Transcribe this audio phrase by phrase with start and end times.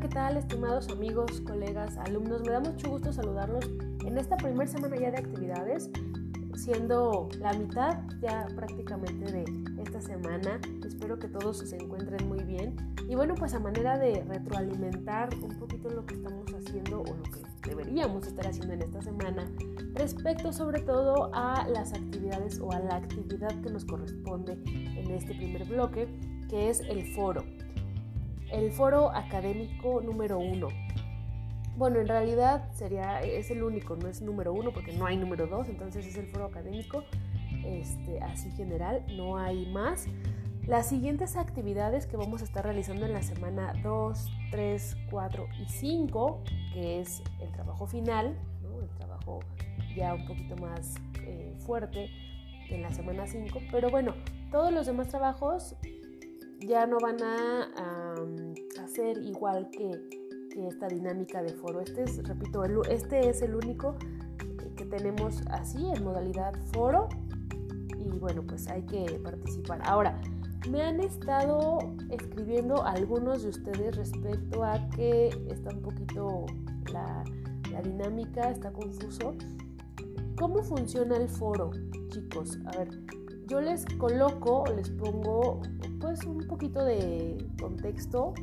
[0.00, 2.40] ¿qué tal estimados amigos, colegas, alumnos?
[2.40, 3.68] Me da mucho gusto saludarlos
[4.06, 5.90] en esta primera semana ya de actividades,
[6.54, 9.44] siendo la mitad ya prácticamente de
[9.82, 10.58] esta semana.
[10.86, 12.76] Espero que todos se encuentren muy bien.
[13.10, 17.22] Y bueno, pues a manera de retroalimentar un poquito lo que estamos haciendo o lo
[17.24, 19.44] que deberíamos estar haciendo en esta semana,
[19.92, 25.34] respecto sobre todo a las actividades o a la actividad que nos corresponde en este
[25.34, 26.08] primer bloque,
[26.48, 27.44] que es el foro
[28.52, 30.68] el foro académico número uno.
[31.76, 35.46] Bueno, en realidad sería, es el único, no es número uno porque no hay número
[35.46, 37.04] dos, entonces es el foro académico,
[37.64, 40.06] este, así general, no hay más.
[40.66, 45.68] Las siguientes actividades que vamos a estar realizando en la semana 2, 3, 4 y
[45.68, 46.42] 5,
[46.74, 48.36] que es el trabajo final,
[48.80, 49.40] el trabajo
[49.96, 52.10] ya un poquito más eh, fuerte
[52.68, 54.14] en la semana 5, pero bueno,
[54.50, 55.76] todos los demás trabajos
[56.60, 57.70] ya no van a,
[58.90, 60.18] hacer igual que,
[60.68, 61.80] esta dinámica de foro.
[61.80, 63.94] Este es, repito, este es el único
[64.76, 67.08] que tenemos así en modalidad foro
[67.96, 69.80] y bueno, pues hay que participar.
[69.84, 70.20] Ahora,
[70.68, 71.78] me han estado
[72.10, 76.46] escribiendo algunos de ustedes respecto a que está un poquito
[76.92, 77.24] la,
[77.70, 79.34] la dinámica, está confuso.
[80.36, 81.70] ¿Cómo funciona el foro,
[82.08, 82.58] chicos?
[82.66, 82.88] A ver,
[83.46, 85.62] yo les coloco, les pongo
[86.00, 88.34] pues un poquito de contexto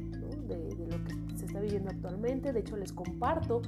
[0.47, 2.53] de, lo que se está viviendo actualmente.
[2.53, 3.61] De hecho, les comparto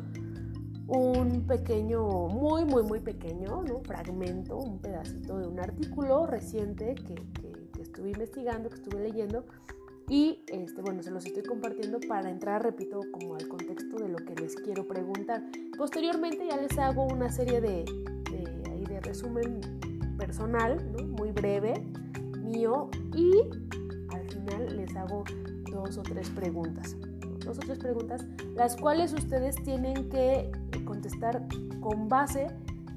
[0.87, 7.15] un pequeño, muy, muy, muy pequeño fragmento, un pedacito de un artículo reciente que,
[7.79, 9.45] estuve investigando, que estuve leyendo.
[10.09, 14.17] Y este, bueno, se los estoy compartiendo para entrar, repito, como al contexto de lo
[14.17, 15.43] que les quiero preguntar.
[15.77, 17.85] Posteriormente ya les hago una serie de,
[18.31, 19.61] de, de resumen
[20.17, 20.83] personal,
[21.17, 21.73] muy breve,
[22.43, 23.31] mío, y
[24.09, 25.23] al final les hago
[25.71, 26.95] dos o tres preguntas.
[27.45, 28.25] Dos o tres preguntas,
[28.55, 30.51] las cuales ustedes tienen que
[30.85, 31.45] contestar
[31.79, 32.47] con base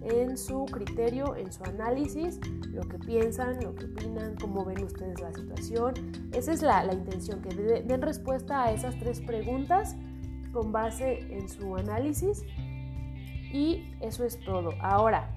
[0.02, 2.40] en su criterio, en su análisis,
[2.72, 5.94] lo que piensan, lo que opinan, cómo ven ustedes la situación.
[6.32, 9.96] Esa es la, la intención, que den respuesta a esas tres preguntas
[10.52, 12.42] con base en su análisis.
[13.52, 14.72] Y eso es todo.
[14.80, 15.30] Ahora,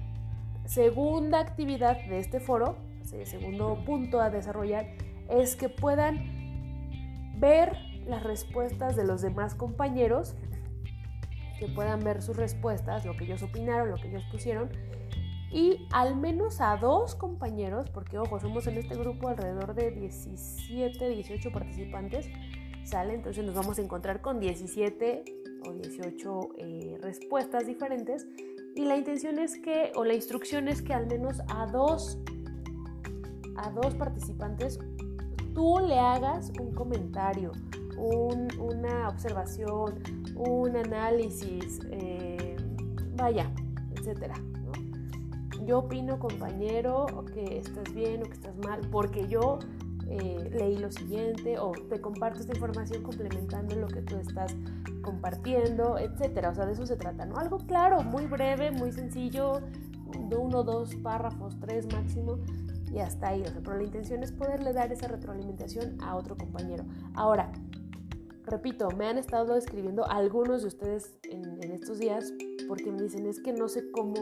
[0.64, 2.76] segunda actividad de este foro,
[3.24, 4.86] segundo punto a desarrollar,
[5.28, 6.35] es que puedan
[7.38, 7.76] ver
[8.06, 10.34] las respuestas de los demás compañeros,
[11.58, 14.70] que puedan ver sus respuestas, lo que ellos opinaron, lo que ellos pusieron,
[15.50, 21.08] y al menos a dos compañeros, porque ojo, somos en este grupo alrededor de 17,
[21.08, 22.28] 18 participantes,
[22.84, 25.24] sale, entonces nos vamos a encontrar con 17
[25.66, 28.26] o 18 eh, respuestas diferentes
[28.74, 32.18] y la intención es que, o la instrucción es que al menos a dos,
[33.56, 34.78] a dos participantes
[35.56, 37.50] tú le hagas un comentario,
[37.96, 39.94] una observación,
[40.36, 42.56] un análisis, eh,
[43.16, 43.50] vaya,
[43.96, 44.34] etcétera.
[45.64, 49.58] Yo opino, compañero, que estás bien o que estás mal, porque yo
[50.10, 54.54] eh, leí lo siguiente o te comparto esta información complementando lo que tú estás
[55.00, 56.50] compartiendo, etcétera.
[56.50, 57.36] O sea, de eso se trata, ¿no?
[57.36, 59.62] Algo claro, muy breve, muy sencillo,
[60.28, 62.38] de uno, dos párrafos, tres máximo,
[62.96, 63.44] y hasta ahí.
[63.62, 66.84] Pero la intención es poderle dar esa retroalimentación a otro compañero.
[67.14, 67.52] Ahora,
[68.44, 72.32] repito, me han estado escribiendo algunos de ustedes en, estos días
[72.68, 74.14] porque me dicen es que no sé cómo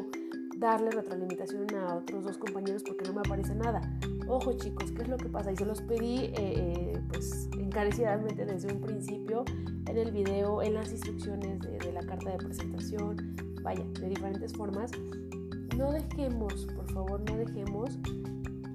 [0.59, 3.81] darle retroalimentación a otros dos compañeros porque no me aparece nada.
[4.27, 5.53] Ojo chicos, ¿qué es lo que pasa?
[5.53, 9.45] Y se los pedí eh, eh, pues encarecidamente desde un principio
[9.89, 14.91] en el video, en las instrucciones de la carta de presentación, vaya, de diferentes formas.
[15.77, 17.99] No dejemos, por favor, no dejemos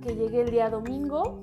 [0.02, 1.42] que llegue el día domingo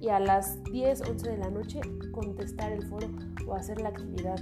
[0.00, 1.80] y a las 10, 11 de la noche
[2.12, 3.08] contestar el foro
[3.46, 4.38] o hacer la actividad.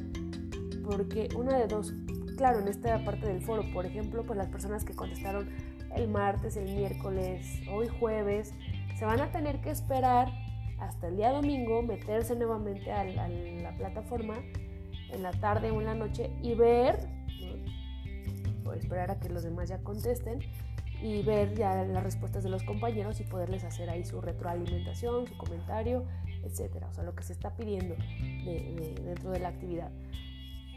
[0.85, 1.93] Porque una de dos,
[2.37, 5.49] claro, en esta parte del foro, por ejemplo, pues las personas que contestaron
[5.95, 8.55] el martes, el miércoles, hoy jueves,
[8.99, 10.29] se van a tener que esperar
[10.81, 14.35] hasta el día domingo, meterse nuevamente a la, plataforma
[15.11, 17.09] en la tarde o en la noche y ver,
[18.65, 20.41] o esperar a que los demás ya contesten
[21.03, 25.37] y ver ya las respuestas de los compañeros y poderles hacer ahí su retroalimentación, su
[25.37, 26.05] comentario,
[26.45, 26.89] etcétera.
[26.89, 27.97] O sea, lo que se está pidiendo
[28.45, 29.91] dentro de la actividad.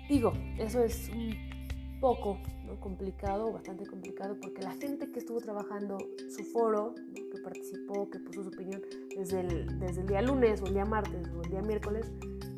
[0.09, 2.39] Digo, eso es un poco
[2.79, 5.97] complicado, bastante complicado, porque la gente que estuvo trabajando
[6.29, 8.81] su foro, que participó, que puso su opinión
[9.15, 12.11] desde el, desde el día lunes o el día martes o el día miércoles,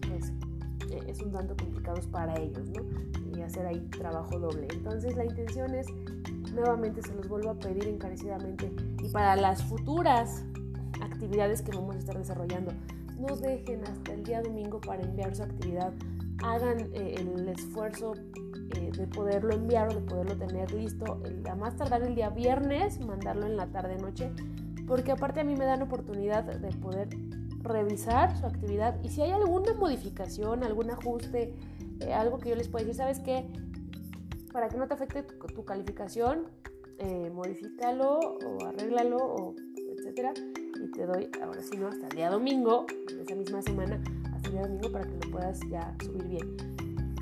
[0.07, 0.31] pues
[0.91, 2.83] eh, es un tanto complicado para ellos, ¿no?
[3.37, 4.67] Y hacer ahí trabajo doble.
[4.71, 5.87] Entonces la intención es,
[6.57, 8.71] nuevamente se los vuelvo a pedir encarecidamente,
[9.01, 10.43] y para las futuras
[11.01, 12.73] actividades que vamos a estar desarrollando,
[13.17, 15.93] no dejen hasta el día domingo para enviar su actividad.
[16.43, 18.13] Hagan eh, el esfuerzo
[18.75, 22.99] eh, de poderlo enviar o de poderlo tener listo, a más tardar el día viernes,
[22.99, 24.31] mandarlo en la tarde-noche,
[24.87, 27.09] porque aparte a mí me dan oportunidad de poder
[27.61, 29.01] revisar su actividad.
[29.03, 31.53] Y si hay alguna modificación, algún ajuste,
[31.99, 33.47] eh, algo que yo les pueda decir, ¿sabes qué?
[34.57, 36.47] Para que no te afecte tu, calificación,
[36.97, 39.55] eh, modifícalo o arréglalo o
[39.95, 40.33] etcétera.
[40.83, 42.87] Y te doy ahora sí no hasta el día domingo
[43.21, 44.01] esa misma semana
[44.33, 46.57] hasta el día domingo para que lo puedas ya subir bien.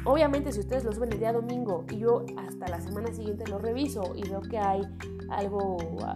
[0.05, 3.59] Obviamente si ustedes lo suben el día domingo y yo hasta la semana siguiente lo
[3.59, 4.83] reviso y veo que hay
[5.29, 6.15] algo ah,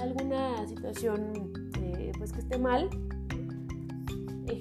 [0.00, 2.90] alguna situación eh, pues que esté mal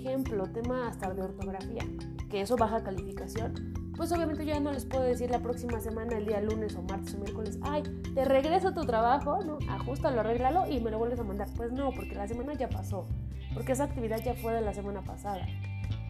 [0.07, 1.83] ejemplo, tema hasta de ortografía,
[2.29, 6.17] que eso baja calificación, pues obviamente yo ya no les puedo decir la próxima semana,
[6.17, 7.83] el día lunes o martes o miércoles, ay,
[8.13, 9.57] te regreso tu trabajo, ¿no?
[9.69, 11.47] Ajustalo, arréglalo y me lo vuelves a mandar.
[11.55, 13.07] Pues no, porque la semana ya pasó,
[13.53, 15.45] porque esa actividad ya fue de la semana pasada,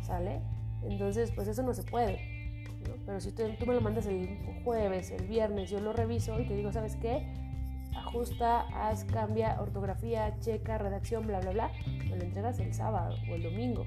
[0.03, 0.41] ¿sale?
[0.83, 2.19] Entonces, pues eso no se puede.
[3.05, 6.45] Pero si tú, tú me lo mandas el jueves, el viernes, yo lo reviso y
[6.45, 7.25] te digo, ¿sabes qué?
[7.97, 11.71] ajusta, haz, cambia, ortografía, checa, redacción, bla, bla, bla,
[12.09, 13.85] me lo entregas el sábado o el domingo.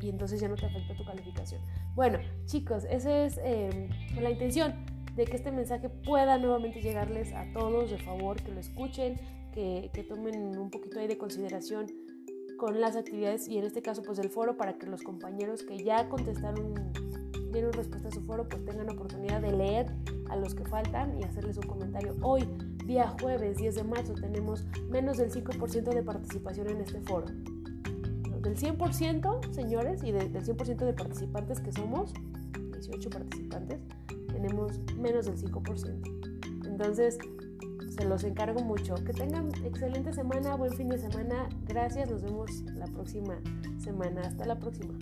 [0.00, 1.60] Y entonces ya no te afecta tu calificación.
[1.94, 3.88] Bueno, chicos, esa es em,
[4.20, 4.74] la intención
[5.14, 9.16] de que este mensaje pueda nuevamente llegarles a todos, de favor, que lo escuchen,
[9.52, 11.86] que, que tomen un poquito ahí de consideración
[12.58, 15.82] con las actividades y en este caso pues el foro para que los compañeros que
[15.82, 16.74] ya contestaron
[17.52, 19.86] dieron respuesta a su foro pues tengan oportunidad de leer
[20.28, 22.16] a los que faltan y hacerles un comentario.
[22.22, 22.48] Hoy
[22.86, 27.26] Día jueves 10 de marzo tenemos menos del 5% de participación en este foro.
[28.44, 32.12] Del 100%, señores, y del 100% de participantes que somos,
[32.72, 33.80] 18 participantes,
[34.28, 36.66] tenemos menos del 5%.
[36.66, 37.18] Entonces,
[37.88, 38.96] se los encargo mucho.
[38.96, 41.48] Que tengan excelente semana, buen fin de semana.
[41.66, 43.38] Gracias, nos vemos la próxima
[43.78, 44.20] semana.
[44.20, 44.94] Hasta la próxima.